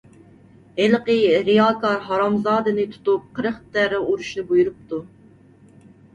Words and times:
ھېلىقى 0.77 1.17
رىياكار 1.49 1.99
ھارامزادىنى 2.07 2.87
تۇتۇپ، 2.95 3.29
قىرىق 3.37 3.61
دەررە 3.77 4.01
ئۇرۇشنى 4.09 4.47
بۇيرۇپتۇ. 4.51 5.03